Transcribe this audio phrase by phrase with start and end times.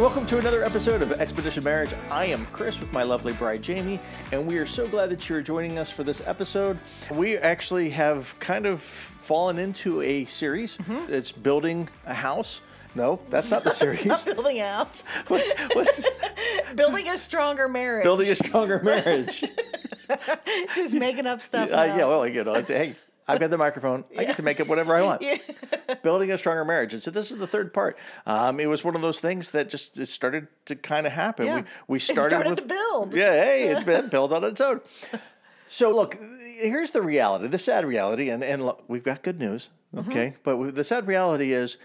[0.00, 1.92] welcome to another episode of Expedition Marriage.
[2.10, 4.00] I am Chris with my lovely bride Jamie,
[4.32, 6.78] and we are so glad that you're joining us for this episode.
[7.10, 10.78] We actually have kind of fallen into a series.
[11.08, 12.62] It's building a house.
[12.94, 14.04] No, that's not the series.
[14.06, 15.04] Not building a house.
[15.28, 15.44] What-
[15.74, 16.00] what's
[16.74, 18.02] building a stronger marriage.
[18.02, 19.44] building a stronger marriage?
[20.74, 21.70] Just making up stuff.
[21.70, 22.96] Uh, yeah, well, you know, it's, hey,
[23.30, 24.04] I've got the microphone.
[24.16, 25.22] I get to make up whatever I want.
[25.30, 25.36] Yeah.
[26.02, 26.92] Building a stronger marriage.
[26.94, 27.98] And so this is the third part.
[28.26, 31.46] Um, it was one of those things that just it started to kind of happen.
[31.46, 31.56] Yeah.
[31.56, 33.14] We we It started, started with to build.
[33.14, 34.80] Yeah, hey, it's been built on its own.
[35.66, 36.18] So look,
[36.56, 40.10] here's the reality, the sad reality, and and look, we've got good news, Mm-hmm.
[40.10, 40.36] okay?
[40.44, 41.76] But the sad reality is.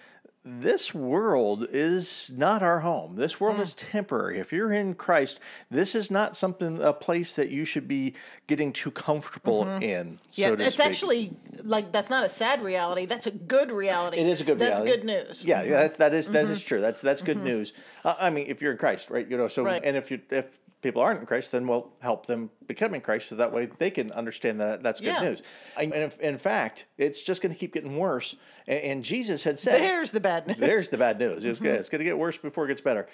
[0.48, 3.16] This world is not our home.
[3.16, 3.40] This Mm.
[3.41, 4.38] world is temporary.
[4.38, 5.40] If you're in Christ,
[5.72, 8.13] this is not something a place that you should be
[8.45, 10.20] getting too comfortable in.
[10.27, 10.41] So Mm-hmm.
[10.41, 10.86] Yeah, to it's speak.
[10.86, 13.08] actually like that's not a sad reality.
[13.08, 14.17] That's a good reality.
[14.20, 14.92] It is a good That's reality.
[14.92, 15.44] good news.
[15.44, 16.80] Yeah, yeah, that, that is that is true.
[16.80, 17.73] That's that's good news.
[18.03, 19.27] Uh, I mean, if you're in Christ, right?
[19.27, 19.81] You know, so Right.
[19.83, 20.45] and if you if
[20.86, 23.89] people aren't in Christ, then we'll help them become in Christ, so that way they
[23.89, 25.22] can understand that that's good Yeah.
[25.22, 25.42] news.
[25.75, 28.36] And if, in fact, it's just going to keep getting worse.
[28.67, 30.58] And, and Jesus had said, There's the bad news.
[30.58, 31.44] there's the bad news.
[31.44, 31.66] It's Mm-hmm.
[31.66, 31.80] good.
[31.80, 33.08] It's going to get worse before it gets better.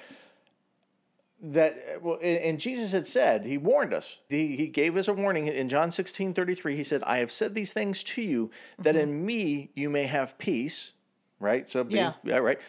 [1.43, 4.19] That well, and Jesus had said, He warned us.
[4.29, 6.75] He, he gave us a warning in John 16, 33.
[6.75, 10.37] He said, I have said these things to you that in me you may have
[10.37, 10.91] peace.
[11.39, 11.67] Right?
[11.67, 12.13] So be, Yeah.
[12.23, 12.59] yeah, right.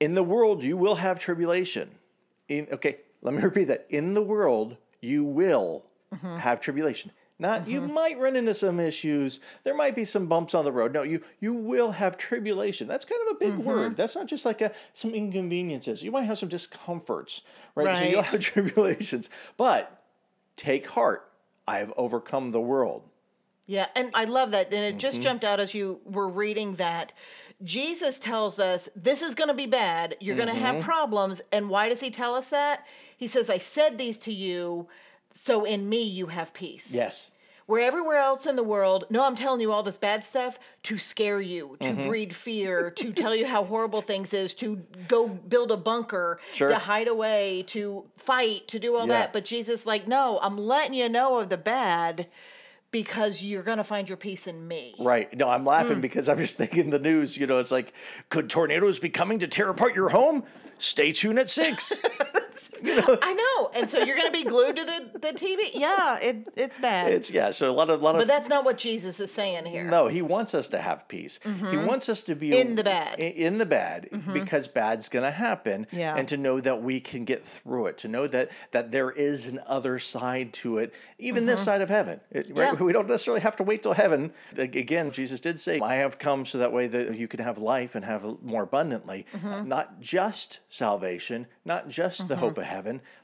[0.00, 1.88] In the world you will have tribulation.
[2.48, 3.86] In okay, let me repeat that.
[3.90, 6.36] In the world you will Mm-hmm.
[6.36, 7.10] have tribulation.
[7.40, 9.40] Not you might run into some issues.
[9.64, 10.92] There might be some bumps on the road.
[10.92, 12.86] No, you you will have tribulation.
[12.86, 13.64] That's kind of a big Mm-hmm.
[13.64, 13.96] word.
[13.96, 16.04] That's not just like a some inconveniences.
[16.04, 17.40] You might have some discomforts,
[17.74, 17.96] right?
[17.96, 19.28] So you'll have tribulations.
[19.56, 20.00] But
[20.56, 21.28] take heart.
[21.66, 23.02] I have overcome the world.
[23.66, 24.66] Yeah, and I love that.
[24.72, 25.22] And it just Mm-hmm.
[25.22, 27.12] jumped out as you were reading that.
[27.62, 30.16] Jesus tells us this is going to be bad.
[30.20, 30.84] You're going to have Mm-hmm.
[30.84, 31.40] problems.
[31.52, 32.84] And why does he tell us that?
[33.16, 34.88] He says, I said these to you,
[35.34, 36.92] so in me you have peace.
[36.94, 37.30] Yes.
[37.66, 40.98] Where everywhere else in the world, no, I'm telling you all this bad stuff to
[40.98, 42.06] scare you, to Mm-hmm.
[42.06, 44.76] breed fear, to tell you how horrible things is, to
[45.08, 46.68] go build a bunker, Sure.
[46.68, 49.20] to hide away, to fight, to do all Yeah.
[49.20, 49.32] that.
[49.32, 52.26] But Jesus, like, no, I'm letting you know of the bad
[52.94, 54.94] because you're going to find your peace in me.
[55.00, 55.36] Right.
[55.36, 55.66] No, I'm Mm.
[55.66, 57.92] laughing because I'm just thinking the news, you know, it's like,
[58.30, 60.44] could tornadoes be coming to tear apart your home?
[60.78, 61.92] Stay tuned at six.
[63.22, 63.70] I know.
[63.80, 65.70] And so you're going to be glued to the, the TV.
[65.74, 67.12] Yeah, it, it's bad.
[67.12, 68.20] it's yeah, so a lot of lot of.
[68.20, 69.84] but that's not what Jesus is saying here.
[69.84, 71.40] no, he wants us to have peace.
[71.70, 72.68] He wants us to be Mm-hmm.
[72.68, 73.18] In the bad.
[73.18, 73.38] Mm-hmm.
[73.40, 76.14] In the bad, because bad's going to happen, Yeah.
[76.14, 77.98] and to know that we can get through it.
[77.98, 81.88] To know that that there is an other side to it, even this side of
[81.88, 82.20] heaven.
[82.30, 82.72] It- right?
[82.72, 82.82] Mm-hmm.
[82.82, 82.86] Yeah.
[82.86, 84.32] We don't necessarily have to wait till heaven.
[84.56, 87.94] Again, Jesus did say, "I have come so that way that you can have life
[87.94, 89.68] and have more abundantly, Mm-hmm.
[89.68, 92.73] not just salvation, not just the hope of heaven,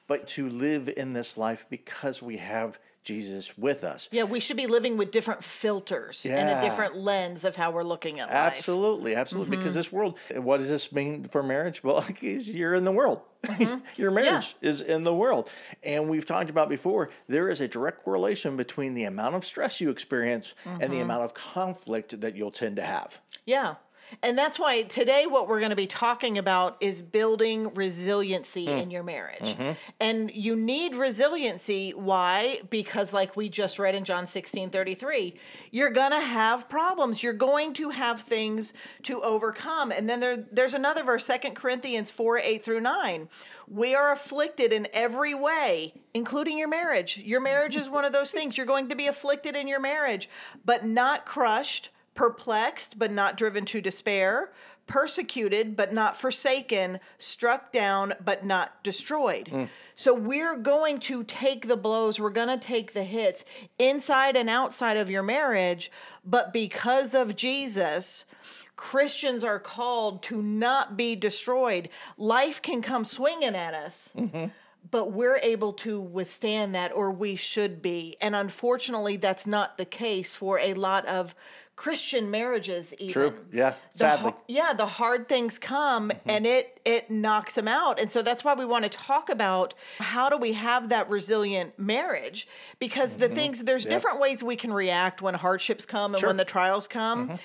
[0.07, 4.11] but to live in this life because we have." Jesus with us.
[4.13, 7.83] Yeah, we should be living with different filters and a different lens of how we're
[7.83, 8.37] looking at life.
[8.37, 8.57] Mm-hmm.
[8.59, 9.57] Absolutely, absolutely.
[9.57, 11.83] Because this world, what does this mean for marriage?
[11.83, 13.23] Well, you're in the world.
[13.45, 13.79] Mm-hmm.
[13.97, 15.49] Your marriage is in the world.
[15.83, 19.81] And we've talked about before, there is a direct correlation between the amount of stress
[19.81, 20.93] you experience and Mm-hmm.
[20.93, 23.19] the amount of conflict that you'll tend to have.
[23.47, 23.77] Yeah.
[24.23, 28.71] And that's why today what we're going to be talking about is building resiliency Hmm.
[28.73, 29.41] in your marriage.
[29.57, 29.73] Mm-hmm.
[30.01, 31.93] And you need resiliency.
[31.93, 32.61] Why?
[32.71, 35.35] Because like we just read in John 16 33,
[35.71, 37.23] you're going to have problems.
[37.23, 38.73] You're going to have things
[39.05, 39.93] to overcome.
[39.93, 43.29] And then there, there's another verse, 2 Corinthians 4 8 through 9.
[43.69, 47.19] We are afflicted in every way, including your marriage.
[47.19, 48.57] Your marriage is one of those things.
[48.57, 50.29] You're going to be afflicted in your marriage,
[50.65, 54.53] but not crushed perplexed but not driven to despair,
[54.87, 59.49] persecuted but not forsaken, struck down but not destroyed.
[59.51, 59.69] Mm.
[59.95, 63.43] So we're going to take the blows, we're going to take the hits
[63.79, 65.91] inside and outside of your marriage,
[66.23, 68.27] but because of Jesus,
[68.77, 71.89] Christians are called to not be destroyed.
[72.19, 74.13] Life can come swinging at us.
[74.15, 74.49] Mm-hmm.
[74.91, 78.17] But we're able to withstand that, or we should be.
[78.23, 81.35] And unfortunately, that's not the case for a lot of
[81.81, 82.93] Christian marriages.
[82.99, 83.33] Even True.
[83.51, 83.71] Yeah.
[83.93, 84.35] The Sadly.
[84.49, 86.29] yeah, the hard things come mm-hmm.
[86.29, 87.99] and it it knocks them out.
[87.99, 91.79] And so that's why we want to talk about how do we have that resilient
[91.79, 92.47] marriage?
[92.81, 93.35] Because the mm-hmm.
[93.35, 96.29] things there's different ways we can react when hardships come and Sure.
[96.29, 97.29] when the trials come.
[97.29, 97.37] Mm-hmm.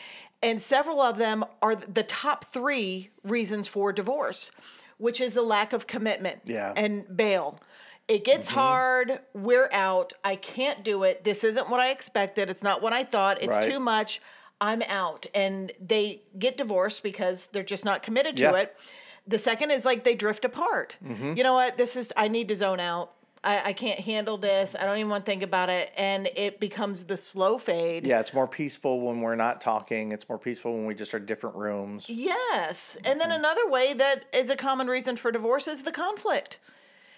[0.43, 4.51] And several of them are the top 3 reasons for divorce,
[4.97, 6.73] which is the lack of commitment Yeah.
[6.75, 7.61] and bail.
[8.07, 9.19] It gets hard.
[9.33, 10.13] We're out.
[10.23, 11.23] I can't do it.
[11.23, 12.49] This isn't what I expected.
[12.49, 13.41] It's not what I thought.
[13.41, 13.71] It's Right.
[13.71, 14.21] too much.
[14.61, 15.25] I'm out.
[15.33, 18.55] And they get divorced because they're just not committed to Yeah.
[18.57, 18.77] it.
[19.27, 20.95] The second is like they drift apart.
[21.03, 21.33] Mm-hmm.
[21.35, 21.77] You know what?
[21.77, 23.11] This is, I need to zone out.
[23.43, 24.75] I, I can't handle this.
[24.79, 25.91] I don't even want to think about it.
[25.97, 28.05] And it becomes the slow fade.
[28.05, 30.11] Yeah, it's more peaceful when we're not talking.
[30.11, 32.05] It's more peaceful when we just are different rooms.
[32.07, 32.97] Yes.
[33.03, 33.29] And Mm-hmm.
[33.29, 36.59] then another way that is a common reason for divorce is the conflict.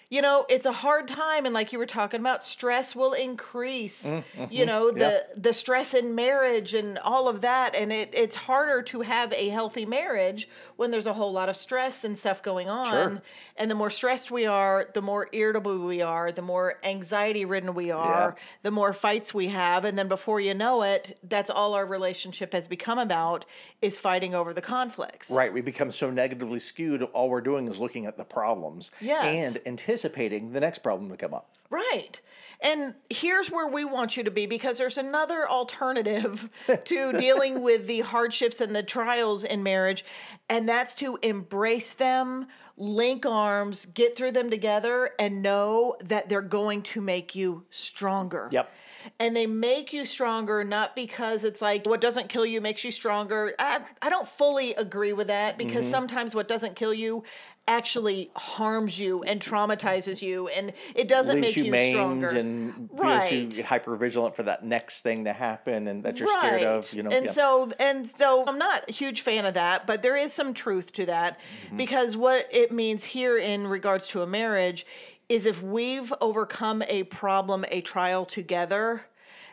[0.09, 4.05] You know, it's a hard time and like you were talking about stress will increase.
[4.49, 5.33] You know, the Mm, Yep.
[5.43, 9.49] the stress in marriage and all of that and it it's harder to have a
[9.49, 12.85] healthy marriage when there's a whole lot of stress and stuff going on.
[12.87, 13.21] Sure.
[13.57, 17.73] And the more stressed we are, the more irritable we are, the more anxiety ridden
[17.73, 19.83] we are, the more fights we have.
[19.83, 23.45] And then before you know it, that's all our relationship has become about
[23.81, 25.31] is fighting over the conflicts.
[25.31, 27.01] Right, we become so negatively skewed.
[27.01, 29.55] All we're doing is looking at the problems Yes.
[29.55, 31.49] and anticipating the next problem to come up.
[31.69, 32.19] Right.
[32.59, 36.49] And here's where we want you to be because there's another alternative
[36.85, 40.03] to dealing with the hardships and the trials in marriage,
[40.49, 46.41] and that's to embrace them, link arms, get through them together, and know that they're
[46.41, 48.49] going to make you stronger.
[48.51, 48.71] Yep.
[49.19, 52.91] And they make you stronger not because it's like what doesn't kill you makes you
[52.91, 53.53] stronger.
[53.57, 55.91] I, I don't fully agree with that because Mm-hmm.
[55.91, 57.23] sometimes what doesn't kill you
[57.67, 62.27] actually harms you and traumatizes you and it doesn't Leaves make you, you, maimed stronger.
[62.29, 63.31] and Right.
[63.53, 66.91] you hyper vigilant for that next thing to happen and that you're scared of.
[66.93, 67.31] You know, and yeah.
[67.33, 70.93] so and so I'm not a huge fan of that, but there is some truth
[70.93, 71.77] to that Mm-hmm.
[71.77, 74.85] because what it means here in regards to a marriage
[75.29, 79.01] is if we've overcome a problem, a trial together,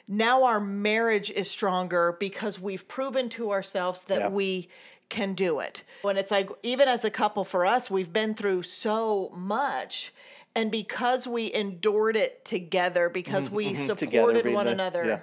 [0.07, 4.29] now our marriage is stronger because we've proven to ourselves that Yeah.
[4.29, 4.69] we
[5.15, 5.83] can do it.
[6.03, 10.13] When it's like even as a couple for us, we've been through so much
[10.57, 15.21] and because we endured it together, because we Mm-hmm, supported one the- another yeah.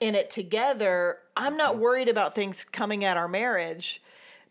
[0.00, 1.82] in it together, I'm not Mm-hmm.
[1.82, 4.00] worried about things coming at our marriage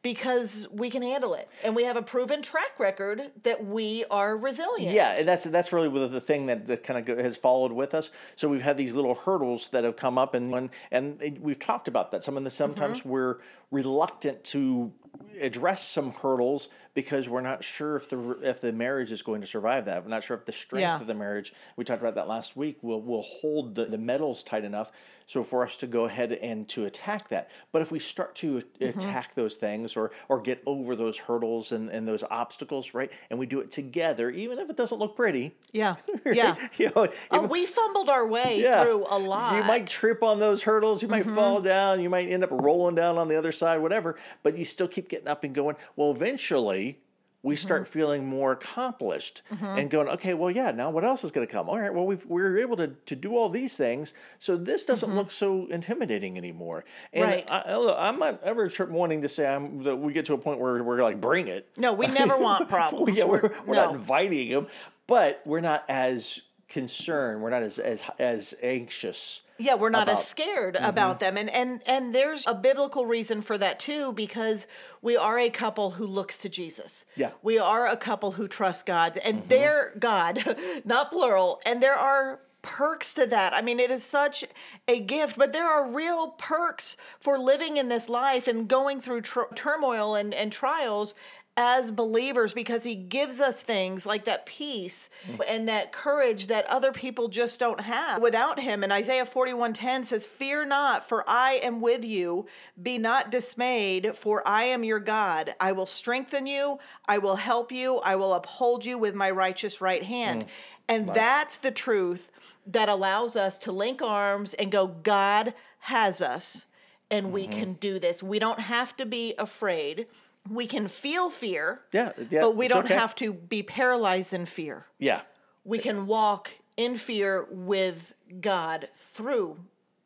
[0.01, 1.48] because we can handle it.
[1.63, 4.94] And we have a proven track record that we are resilient.
[4.95, 7.94] Yeah, and that's that's really the, the thing that, that kind of has followed with
[7.94, 8.09] us.
[8.36, 11.88] So we've had these little hurdles that have come up, and when, and we've talked
[11.88, 12.24] about that.
[12.24, 13.09] Some of the sometimes Mm-hmm.
[13.09, 13.38] we're
[13.69, 14.92] reluctant to
[15.39, 19.47] address some hurdles because we're not sure if the if the marriage is going to
[19.47, 20.03] survive that.
[20.03, 20.99] We're not sure if the strength Yeah.
[20.99, 21.53] of the marriage.
[21.77, 22.77] We talked about that last week.
[22.81, 24.91] Will will hold the, the metals tight enough
[25.27, 27.49] so for us to go ahead and to attack that.
[27.71, 28.99] But if we start to Mm-hmm.
[28.99, 33.39] attack those things or or get over those hurdles and, and those obstacles, right, and
[33.39, 35.95] we do it together, even if it doesn't look pretty, Yeah.
[36.25, 36.55] Yeah.
[36.77, 39.55] you know, Oh, we fumbled our way yeah, through a lot.
[39.55, 41.01] You might trip on those hurdles.
[41.01, 41.35] You might Mm-hmm.
[41.35, 42.01] fall down.
[42.01, 44.17] You might end up rolling down on the other side, whatever.
[44.43, 45.75] But you still keep getting up and going.
[45.95, 47.00] Well, eventually,
[47.44, 47.65] we Mm-hmm.
[47.65, 51.51] start feeling more accomplished and going, okay, well, yeah, now what else is going to
[51.51, 51.69] come?
[51.69, 54.13] All right, well, we've, we're able to, to do all these things.
[54.38, 56.86] So this doesn't look so intimidating anymore.
[57.13, 57.51] And Mm-hmm.
[57.51, 57.65] Right.
[57.68, 60.83] I, I'm not ever wanting to say I'm, that we get to a point where
[60.83, 61.68] we're like, bring it.
[61.77, 63.18] no, we never want problems.
[63.18, 63.86] yeah, we're, we're no.
[63.86, 64.68] not inviting them,
[65.07, 67.42] but we're not as concerned.
[67.42, 69.42] We're not as as as anxious.
[69.61, 70.19] Yeah, we're not about- Mm-hmm.
[70.21, 71.37] as scared about them.
[71.37, 74.67] And and and there's a biblical reason for that too because
[75.01, 77.05] we are a couple who looks to Jesus.
[77.15, 77.27] Yeah.
[77.27, 77.35] Mm-hmm.
[77.43, 80.55] We are a couple who trust God and their God,
[80.85, 83.55] not plural, and there are perks to that.
[83.55, 84.43] I mean, it is such
[84.87, 89.21] a gift, but there are real perks for living in this life and going through
[89.21, 91.15] tr- turmoil and, and trials
[91.58, 95.39] as believers because he gives us things like that peace mm.
[95.48, 98.22] and that courage that other people just don't have.
[98.22, 102.46] Without him and Isaiah 41:10 says fear not for I am with you.
[102.81, 105.53] Be not dismayed for I am your God.
[105.60, 106.79] I will strengthen you.
[107.05, 107.98] I will help you.
[107.98, 110.43] I will uphold you with my righteous right hand.
[110.43, 110.48] Mm.
[110.88, 112.29] And that's the truth
[112.67, 116.65] that allows us to link arms and go God has us
[117.10, 117.60] and we mm-hmm.
[117.60, 118.24] can do this.
[118.24, 120.08] We don't have to be afraid
[120.50, 122.41] we can feel fear, Yeah, yeah.
[122.41, 122.95] but we don't okay.
[122.95, 124.86] have to be paralyzed in fear.
[125.00, 125.21] Yeah,
[125.63, 129.57] We can walk in fear with God through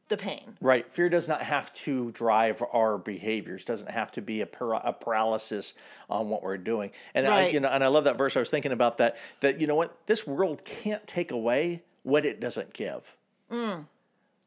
[0.07, 0.55] the pain.
[0.61, 0.91] right.
[0.93, 3.65] Fear does not have to drive our behaviors.
[3.65, 5.73] Doesn't have to be a, para- a paralysis
[6.11, 6.91] on what we're doing.
[7.15, 8.35] And I, you know, and I love that verse.
[8.35, 9.17] I was thinking about that.
[9.39, 13.15] That you know what, this world can't take away what it doesn't give.
[13.51, 13.87] Mm.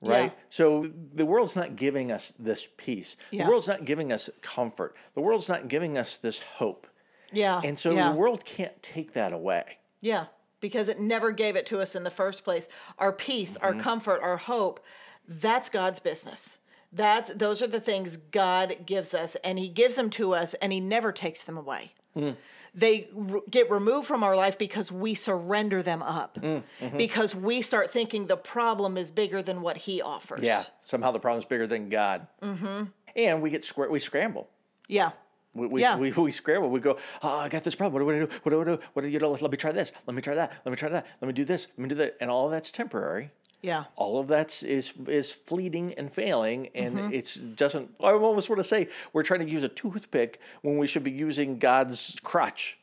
[0.00, 0.32] Right?
[0.32, 0.42] Yeah.
[0.50, 3.16] So the world's not giving us this peace.
[3.30, 3.44] Yeah.
[3.44, 4.94] The world's not giving us comfort.
[5.14, 6.86] The world's not giving us this hope.
[7.32, 7.60] Yeah.
[7.64, 8.10] And so yeah.
[8.10, 9.78] the world can't take that away.
[10.00, 10.26] Yeah,
[10.60, 12.68] because it never gave it to us in the first place.
[12.98, 13.80] Our peace, our Mm-hmm.
[13.80, 14.80] comfort, our hope,
[15.26, 16.58] that's God's business.
[16.92, 20.72] That's those are the things God gives us and he gives them to us and
[20.72, 21.92] he never takes them away.
[22.16, 22.36] Mm.
[22.78, 26.38] They r- get removed from our life because we surrender them up.
[26.40, 26.96] Mm, mm-hmm.
[26.96, 30.40] Because we start thinking the problem is bigger than what he offers.
[30.42, 30.62] Yeah.
[30.80, 32.26] Somehow the problem's bigger than God.
[32.40, 32.84] Mm-hmm.
[33.16, 33.90] And we get square.
[33.90, 34.48] We scramble.
[34.86, 35.10] Yeah.
[35.54, 35.96] We, we, Yeah.
[35.96, 36.70] we, we scramble.
[36.70, 38.04] We go, oh, I got this problem.
[38.04, 38.32] What do I do?
[38.44, 38.82] What do I do?
[38.92, 39.32] What do you know?
[39.32, 39.92] Let me try this.
[40.06, 40.52] Let me try that.
[40.64, 41.06] Let me try that.
[41.20, 41.66] Let me do this.
[41.76, 42.16] Let me do that.
[42.20, 43.32] And all of that's temporary.
[43.60, 43.84] Yeah.
[43.96, 47.12] All of that's is is fleeting and failing, and Mm-hmm.
[47.12, 47.90] it's doesn't.
[48.00, 51.10] I almost want to say we're trying to use a toothpick when we should be
[51.10, 52.77] using God's crutch,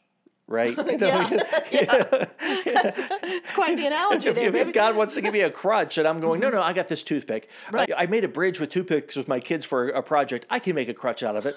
[0.48, 0.76] right?
[1.72, 2.08] You know,
[2.40, 5.98] It's quite the analogy if, there, if, if God wants to give me a crutch
[5.98, 7.50] and I'm going, no, no, I got this toothpick.
[7.72, 7.92] Right.
[7.98, 10.46] I, I made a bridge with toothpicks with my kids for a project.
[10.50, 11.56] I can make a crutch out of it.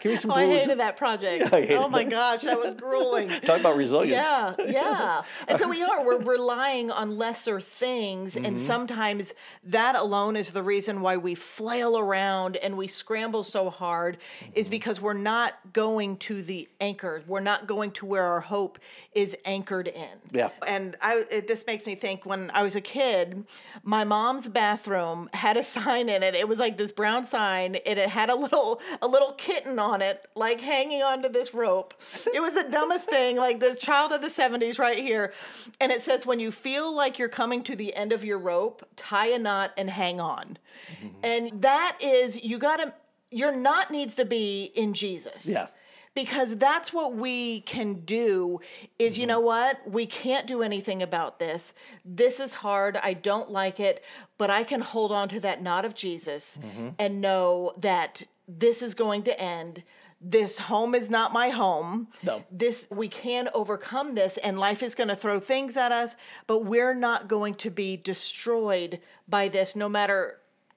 [0.00, 1.48] Give me some Oh, I hated that project.
[1.48, 2.10] Hated oh my that.
[2.10, 3.28] gosh, that was grueling.
[3.42, 4.24] Talk about resilience.
[4.24, 5.22] Yeah, yeah.
[5.46, 8.34] And so we are, we're relying on lesser things.
[8.34, 8.44] Mm-hmm.
[8.46, 13.68] And sometimes that alone is the reason why we flail around and we scramble so
[13.70, 14.18] hard,
[14.54, 14.70] is Mm-hmm.
[14.70, 17.22] because we're not going to the anchor.
[17.26, 18.78] We're not going to where our hope
[19.12, 20.08] is anchored in.
[20.32, 20.50] Yeah.
[20.66, 23.44] And I, it, this makes me think when I was a kid,
[23.82, 26.34] my mom's bathroom had a sign in it.
[26.34, 30.02] It was like this brown sign, and it had a little a little kitten on
[30.02, 31.94] it, like hanging onto this rope.
[32.32, 35.32] It was the dumbest thing, like this child of the '70s right here.
[35.80, 38.86] And it says, "When you feel like you're coming to the end of your rope,
[38.96, 40.58] tie a knot and hang on."
[41.02, 41.08] Mm-hmm.
[41.22, 42.94] And that is, you gotta.
[43.32, 45.68] Your knot needs to be in Jesus Yeah.
[46.14, 48.60] Because that's what we can do
[48.98, 49.20] is Mm-hmm.
[49.20, 51.72] you know what we can't do anything about this
[52.04, 54.02] this is hard i don't like it
[54.38, 56.88] but i can hold on to that knot of jesus Mm-hmm.
[56.98, 59.82] and know that this is going to end
[60.22, 62.44] this home is not my home No.
[62.50, 66.64] this we can overcome this and life is going to throw things at us but
[66.64, 70.36] we're not going to be destroyed by this no matter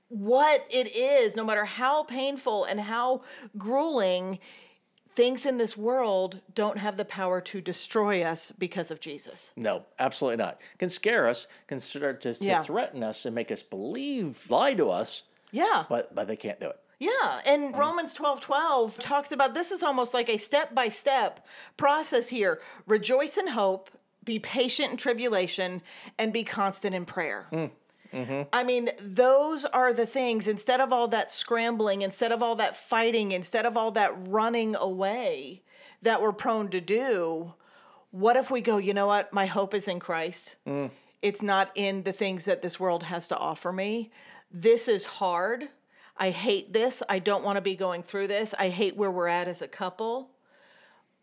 [0.10, 3.24] what it is, no matter how painful and how
[3.58, 4.38] grueling,
[5.16, 9.52] things in this world don't have the power to destroy us because of Jesus.
[9.56, 10.60] No, absolutely not.
[10.78, 12.64] Can scare us, can start to, to Yeah.
[12.64, 15.86] threaten us and make us believe, lie to us, Yeah.
[15.90, 16.80] but but they can't do it.
[17.00, 21.46] Yeah, and Romans 12 12 talks about this is almost like a step by step
[21.76, 22.62] process here.
[22.88, 23.90] Rejoice in hope,
[24.24, 25.82] be patient in tribulation,
[26.18, 27.48] and be constant in prayer.
[27.52, 27.72] Mm.
[28.14, 28.44] Mm-hmm.
[28.54, 32.78] I mean, those are the things, instead of all that scrambling, instead of all that
[32.78, 35.64] fighting, instead of all that running away
[36.02, 37.54] that we're prone to do,
[38.12, 39.34] what if we go, you know what?
[39.34, 40.56] My hope is in Christ.
[40.68, 40.92] Mm.
[41.22, 44.12] It's not in the things that this world has to offer me.
[44.52, 45.70] This is hard.
[46.18, 47.02] I hate this.
[47.10, 48.54] I don't want to be going through this.
[48.60, 50.30] I hate where we're at as a couple.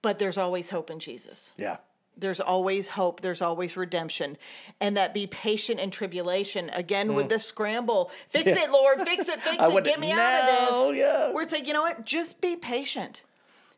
[0.03, 1.53] But there's always hope in Jesus.
[1.57, 1.77] Yeah.
[2.17, 3.21] There's always hope.
[3.23, 4.37] There's always redemption.
[4.81, 6.71] And that be patient in tribulation.
[6.75, 8.11] Again, with the scramble.
[8.29, 9.01] Fix it, Lord.
[9.03, 9.41] Fix it.
[9.43, 9.79] Fix Mm.
[9.79, 9.85] It.
[9.85, 10.99] Get me out of this.
[10.99, 11.31] yeah.
[11.33, 12.05] Where it's like, you know what?
[12.05, 13.23] Just be patient.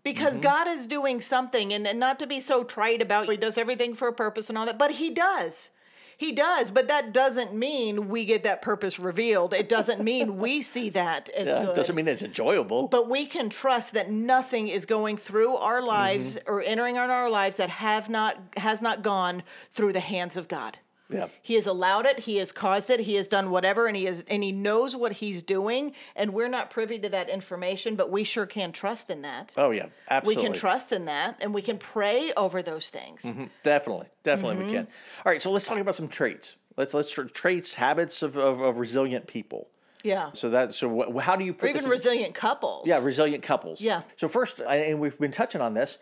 [0.03, 0.43] Because Mm-hmm.
[0.43, 3.95] God is doing something, and, and not to be so trite about he does everything
[3.95, 5.71] for a purpose and all that, but he does.
[6.17, 9.55] He does, but that doesn't mean we get that purpose revealed.
[9.55, 11.65] It doesn't mean we see that as Yeah.
[11.65, 11.77] good.
[11.77, 12.89] Doesn't mean it's enjoyable.
[12.89, 16.51] But we can trust that nothing is going through our lives Mm-hmm.
[16.53, 19.43] or entering on our lives that have not has not gone
[19.73, 20.79] through the hands of God.
[21.13, 21.29] Yeah.
[21.43, 24.25] He has allowed it, he has caused it, he has done whatever and he is
[24.29, 28.25] and he knows what he's doing and we're not privy to that information, but we
[28.25, 29.53] sure can trust in that.
[29.57, 29.87] Oh yeah.
[30.11, 30.43] Absolutely.
[30.43, 33.23] We can trust in that and we can pray over those things.
[33.23, 34.67] Mm, Definitely, definitely Mm-hmm.
[34.67, 34.89] we can.
[35.25, 36.57] All right, so let's talk about some traits.
[36.77, 39.69] Let's let's traits, habits of, of, of resilient people.
[40.03, 40.31] Yeah.
[40.33, 42.89] So that so wh- how do you put Or even this in- resilient couples.
[42.89, 43.81] yeah resilient couples?
[43.81, 44.03] Yeah.
[44.17, 45.99] So first, and we've been touching on this,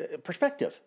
[0.00, 0.78] uh, perspective.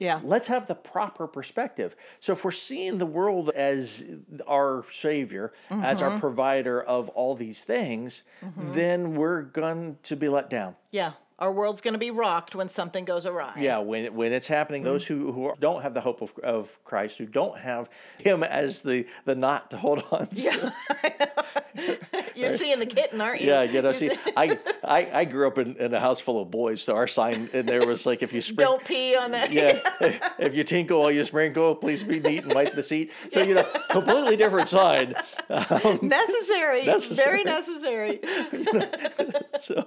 [0.00, 0.18] Yeah.
[0.24, 1.94] Let's have the proper perspective.
[2.18, 4.02] So if we're seeing the world as
[4.48, 6.12] our savior, as Mm-hmm.
[6.14, 8.22] our provider of all these things,
[8.56, 10.74] then we're going to be let down.
[10.90, 11.12] Yeah.
[11.40, 13.54] Our world's going to be rocked when something goes awry.
[13.58, 17.16] Yeah, when when it's happening, those who, who don't have the hope of, of Christ,
[17.16, 20.72] who don't have Him as the the knot to hold on to,
[22.34, 23.48] You're seeing the kitten, aren't you?
[23.48, 23.88] yeah, you know.
[23.88, 26.82] You're See, seeing- I, I I grew up in, in a house full of boys,
[26.82, 29.50] so our sign in there was like, if you sprinkle, don't pee on that.
[29.50, 29.80] yeah,
[30.38, 33.12] if you tinkle while you sprinkle, please be neat and wipe the seat.
[33.30, 35.14] So you know, completely different sign.
[35.48, 37.14] Um, necessary, Necessary.
[37.16, 38.20] very necessary.
[39.60, 39.86] So,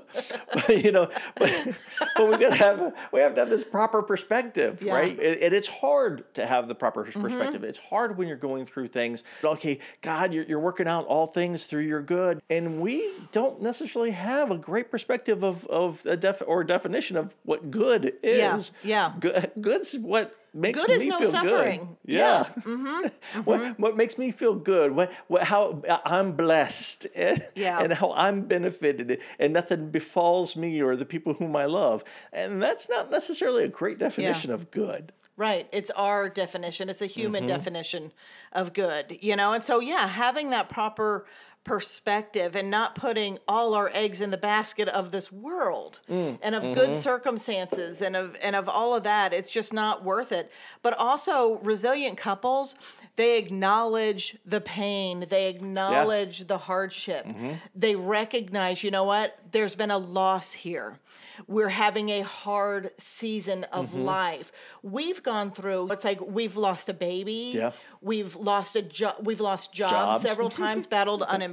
[0.54, 1.43] but, you know, but,
[2.16, 4.94] but we gotta have we have to have this proper perspective, Yeah.
[4.94, 5.20] right?
[5.20, 7.22] And, it's hard to have the proper mm-hmm.
[7.22, 7.64] perspective.
[7.64, 9.24] It's hard when you're going through things.
[9.44, 14.12] Okay, God, you're, you're working out all things through your good, and we don't necessarily
[14.12, 18.72] have a great perspective of of a def or definition of what good Yeah, is.
[18.84, 19.14] yeah.
[19.20, 21.80] Good, good's what makes Good is me no feel suffering.
[21.80, 22.14] good.
[22.14, 22.46] Yeah.
[22.64, 23.42] Mm-hmm.
[23.44, 24.92] What what makes me feel good?
[24.92, 27.80] What what how I'm blessed and, Yeah.
[27.82, 32.04] and how I'm benefited and nothing befalls me or the people whom I love.
[32.32, 35.12] And that's not necessarily a great definition of good.
[35.36, 35.68] Right.
[35.72, 36.90] It's our definition.
[36.90, 37.48] It's a human Mm-hmm.
[37.56, 38.12] definition
[38.52, 39.54] of good, you know?
[39.54, 41.26] And so, yeah, having that proper
[41.64, 46.56] perspective and not putting all our eggs in the basket of this world Mm, and
[46.56, 46.74] of mm-hmm.
[46.74, 50.52] good circumstances and of and of all of that it's just not worth it
[50.82, 52.76] but also resilient couples
[53.16, 57.54] they acknowledge the pain they acknowledge the hardship Mm-hmm.
[57.76, 61.00] they recognize you know what there's been a loss here
[61.48, 64.04] we're having a hard season of Mm-hmm.
[64.04, 64.52] life
[64.82, 67.72] we've gone through it's like we've lost a baby Yeah.
[68.02, 70.22] we've lost a job we've lost jobs, Jobs.
[70.24, 71.53] several times battled unemployment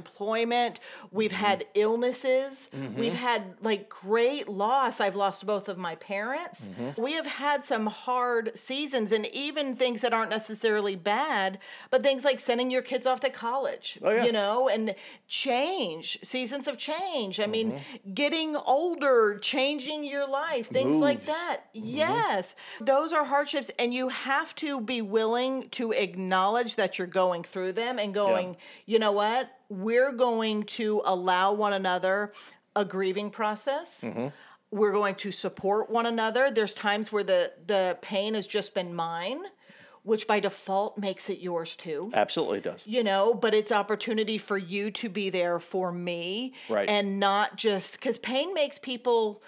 [1.11, 1.35] we've Mm-hmm.
[1.45, 2.69] had illnesses.
[2.97, 4.99] We've had like great loss.
[4.99, 6.67] I've lost both of my parents.
[6.67, 7.01] Mm-hmm.
[7.01, 12.23] we have had some hard seasons and even things that aren't necessarily bad but things
[12.25, 14.25] like sending your kids off to college Oh, yeah.
[14.25, 14.93] you know and
[15.27, 17.39] change seasons of change.
[17.39, 18.13] I mean Mm-hmm.
[18.13, 21.61] getting older changing your life things like that.
[21.75, 21.85] Mm-hmm.
[21.97, 22.55] yes.
[22.79, 27.73] Those are hardships and you have to be willing to acknowledge that you're going through
[27.73, 32.33] them and going you know what we're going to allow one another
[32.75, 34.27] a grieving process Mm-hmm.
[34.71, 38.93] we're going to support one another there's times where the the pain has just been
[38.93, 39.41] mine
[40.03, 42.85] which by default makes it yours too Absolutely does.
[42.85, 46.89] you know but it's opportunity for you to be there for me Right.
[46.89, 49.41] and not just because pain makes people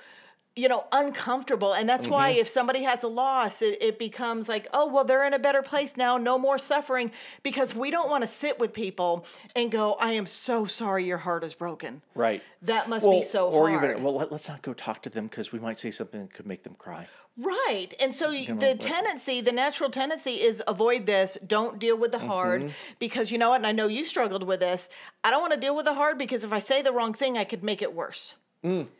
[0.55, 4.67] you know uncomfortable and that's why if somebody has a loss it, it becomes like
[4.73, 8.21] oh well they're in a better place now no more suffering because we don't want
[8.21, 12.43] to sit with people and go i am so sorry your heart is broken Right.
[12.61, 13.55] that must Well, be so hard.
[13.55, 15.89] or hard even well, let, us not go talk to them because we might say
[15.89, 17.07] something that could make them cry.
[17.35, 17.87] Right.
[17.99, 22.19] And so know, the tendency, the natural tendency is avoid this, don't deal with the
[22.19, 22.71] hard Mm-hmm.
[22.99, 24.87] because you know what, and I know you struggled with this.
[25.23, 27.35] I don't want to deal with the hard because if I say the wrong thing,
[27.39, 28.35] I could make it worse.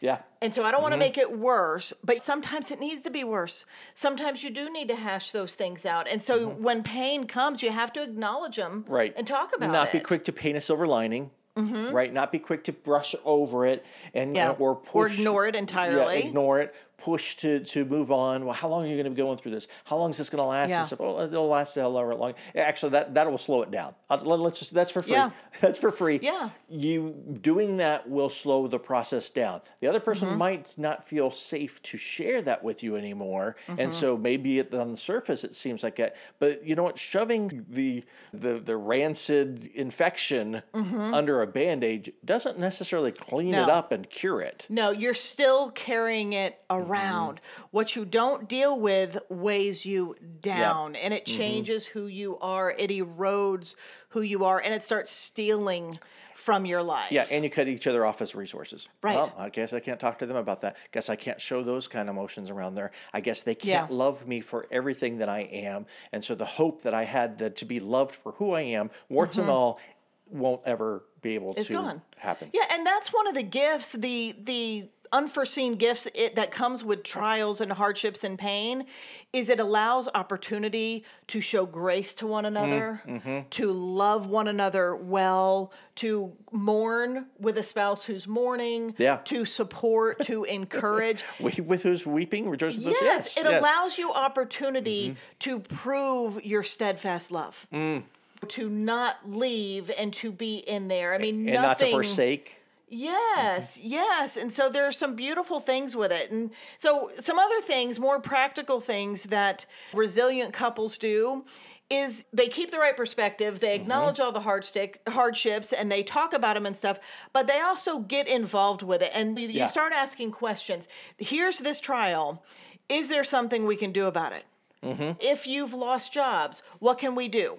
[0.01, 0.17] Yeah.
[0.41, 0.99] And so I don't want to Mm-hmm.
[0.99, 3.65] make it worse, but sometimes it needs to be worse.
[3.93, 6.07] Sometimes you do need to hash those things out.
[6.09, 8.91] And so when pain comes, you have to acknowledge them Mm-hmm.
[8.93, 9.13] Right.
[9.15, 9.77] and talk about Not it.
[9.85, 11.31] Not be quick to paint a silver lining.
[11.55, 12.11] Right.
[12.11, 14.51] Not be quick to brush over it and Yeah.
[14.51, 16.19] and- or Or ignore it Yeah, entirely.
[16.23, 16.73] ignore it.
[17.03, 18.45] Push to to move on.
[18.45, 19.67] Well, how long are you going to be going through this?
[19.83, 20.69] How long is this going to last?
[20.69, 20.79] Yeah.
[20.79, 21.01] And stuff.
[21.01, 22.33] Oh, it'll last a however long.
[22.55, 23.93] Actually, that that will slow it down.
[24.09, 25.13] Uh, let- Let's just that's for free.
[25.13, 25.31] Yeah.
[25.61, 26.19] That's for free.
[26.21, 26.49] Yeah.
[26.69, 27.11] You
[27.41, 29.61] doing that will slow the process down.
[29.81, 30.37] The other person Mm-hmm.
[30.37, 34.91] might not feel safe to share that with you anymore, and so maybe it, on
[34.91, 36.15] the surface it seems like that.
[36.39, 36.97] But you know what?
[36.97, 43.69] Shoving the the the rancid infection under a band aid doesn't necessarily clean it Mm-hmm.
[43.69, 44.65] Up and cure it.
[44.69, 46.59] No, you're still carrying it
[47.01, 47.67] Mm-hmm.
[47.71, 51.17] What you don't deal with weighs you down and Mm-hmm.
[51.17, 52.71] it changes who you are.
[52.77, 53.75] It erodes
[54.09, 55.99] who you are and it starts stealing
[56.35, 57.11] from your life.
[57.11, 58.89] Yeah, and you cut each other off as resources.
[59.03, 59.15] Right.
[59.15, 60.75] Well, I guess I can't talk to them about that.
[60.91, 62.91] Guess I can't show those kind of emotions around there.
[63.13, 63.95] I guess they can't Yeah.
[63.95, 67.55] love me for everything that I am, and so the hope that I had that
[67.57, 69.79] to be loved for who I am, warts and all,
[70.27, 72.01] won't ever be able It's to gone.
[72.17, 72.49] happen.
[72.51, 77.03] Yeah, and that's one of the gifts, the the unforeseen gifts it, that comes with
[77.03, 78.85] trials and hardships and pain
[79.31, 83.29] is it allows opportunity to show grace to one another, Mm-hmm.
[83.29, 83.49] mm-hmm.
[83.49, 89.17] to love one another well, to mourn with a spouse who's mourning, Yeah.
[89.25, 91.23] to support, to encourage.
[91.39, 93.03] With who's weeping, rejoice with Yes, those.
[93.03, 93.59] Yes, it yes.
[93.61, 95.17] allows you opportunity mm-hmm.
[95.39, 97.67] to prove your steadfast love.
[97.73, 98.03] Mm.
[98.49, 101.13] To not leave and to be in there.
[101.13, 102.57] I mean, and not to forsake.
[102.93, 104.37] Yes, yes.
[104.37, 106.31] And so there are some beautiful things with it.
[106.31, 111.43] And so some other things, more practical things that resilient couples do
[111.89, 113.81] is they keep the right perspective, they mm-hmm.
[113.81, 116.99] acknowledge all the hard stick, hardships and they talk about them and stuff,
[117.33, 120.87] but they also get involved with it and you, you start asking questions.
[121.17, 122.43] Here's this trial.
[122.89, 124.45] Is there something we can do about it?
[124.83, 125.11] Mm-hmm.
[125.19, 127.57] If you've lost jobs, what can we do?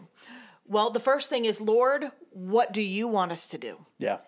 [0.67, 3.79] Well, the first thing is, Lord, what do you want us to do?
[3.99, 4.19] Yeah.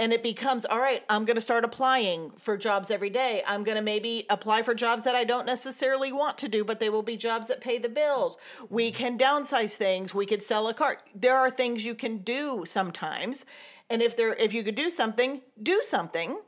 [0.00, 3.42] And it becomes all right i'm going to start applying for jobs every day.
[3.46, 6.80] I'm going to maybe apply for jobs that i don't necessarily want to do but
[6.80, 8.36] they will be jobs that pay the bills.
[8.68, 8.96] We mm-hmm.
[8.96, 10.14] can downsize things.
[10.14, 10.98] We could sell a car.
[11.14, 13.46] There are things you can do sometimes.
[13.90, 16.38] And if there if you could do something do something.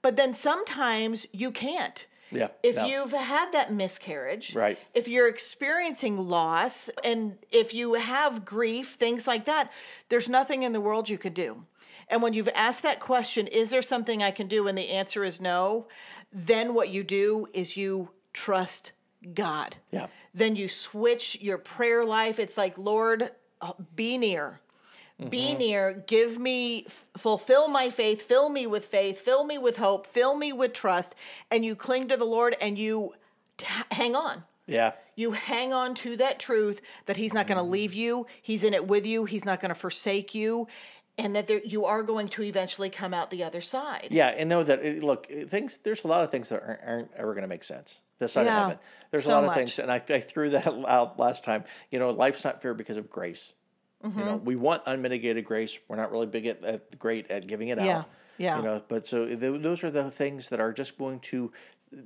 [0.00, 2.06] But then sometimes you can't.
[2.30, 2.48] Yeah.
[2.62, 4.78] if you've had that miscarriage, Right.
[4.92, 9.72] if you're experiencing loss, and if you have grief, things like that,
[10.10, 11.64] there's nothing in the world you could do.
[12.10, 14.66] And when you've asked that question, is there something I can do?
[14.68, 15.86] And the answer is no,
[16.32, 18.92] then what you do is you trust
[19.34, 19.76] God.
[19.90, 20.06] Yeah.
[20.34, 22.38] Then you switch your prayer life.
[22.38, 24.60] It's like, Lord, uh, be near.
[25.30, 25.58] Be Mm-hmm.
[25.58, 30.36] near, give me, fulfill my faith, fill me with faith, fill me with hope, fill
[30.36, 31.16] me with trust,
[31.50, 33.14] and you cling to the Lord and you
[33.56, 34.44] t- hang on.
[34.66, 34.92] Yeah.
[35.16, 38.72] You hang on to that truth that He's not going to leave you, He's in
[38.74, 40.68] it with you, He's not going to forsake you.
[41.18, 44.08] And that there, you are going to eventually come out the other side.
[44.10, 45.78] Yeah, and know that it, look, things.
[45.82, 48.46] There's a lot of things that aren't, aren't ever going to make sense this side
[48.46, 48.78] Yeah, of heaven.
[49.10, 49.56] There's a so lot of much.
[49.56, 51.64] things, and I, I threw that out last time.
[51.90, 53.52] You know, life's not fair because of grace.
[54.04, 54.20] You Mm-hmm.
[54.20, 55.76] know, we want unmitigated grace.
[55.88, 58.06] We're not really big at, at great at giving it Yeah, out.
[58.36, 58.56] yeah.
[58.58, 61.50] You know, but so th- those are the things that are just going to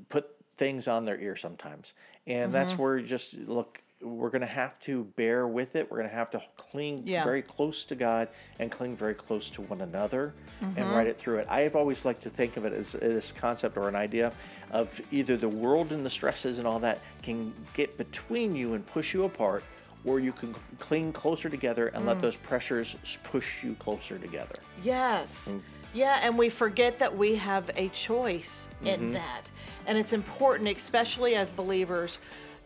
[0.09, 1.93] put things on their ear sometimes,
[2.27, 2.53] and Mm-hmm.
[2.53, 3.83] that's where you just look.
[4.03, 5.91] We're going to have to bear with it.
[5.91, 7.23] We're going to have to cling Yeah.
[7.25, 10.79] very close to God and cling very close to one another Mm-hmm.
[10.79, 11.47] and ride it through it.
[11.51, 14.33] I've always liked to think of it as this concept or an idea
[14.71, 18.87] of either the world and the stresses and all that can get between you and
[18.87, 19.65] push you apart,
[20.05, 22.09] or you can cling closer together and Mm.
[22.09, 24.55] let those pressures push you closer together.
[24.85, 25.53] Yes.
[25.95, 29.43] Yeah, and we forget that we have a choice in that.
[29.87, 32.19] And it's important, especially as believers,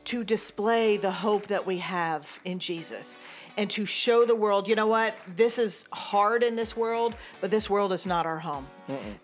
[0.07, 3.19] to display the hope that we have in Jesus
[3.57, 7.51] and to show the world, you know what, this is hard in this world, but
[7.51, 8.66] this world is not our home.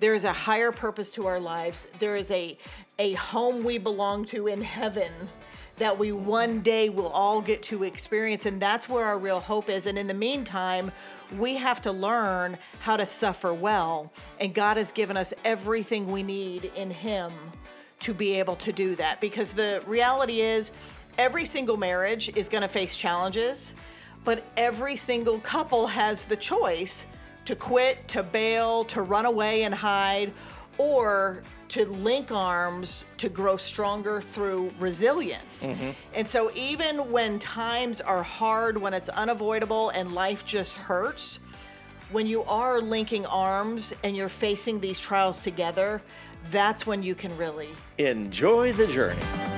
[0.01, 1.87] There is a higher purpose to our lives.
[1.99, 2.59] There is a
[2.99, 5.11] a home we belong to in heaven
[5.79, 8.47] that we one day will all get to experience.
[8.47, 9.87] And that's where our real hope is.
[9.87, 10.93] And in the meantime,
[11.39, 14.13] we have to learn how to suffer well.
[14.39, 17.33] And God has given us everything we need in Him
[18.03, 19.21] to be able to do that.
[19.21, 20.73] Because the reality is,
[21.19, 23.75] every single marriage is going to face challenges,
[24.25, 27.07] but every single couple has the choice
[27.45, 30.33] to quit, to bail, to run away and hide,
[30.79, 35.65] or to link arms to grow stronger through resilience.
[35.65, 35.91] Mm-hmm.
[36.15, 41.39] And so, even when times are hard, when it's unavoidable and life just hurts,
[42.11, 46.03] when you are linking arms and you're facing these trials together,
[46.51, 49.52] that's when you can really Enjoy the journey.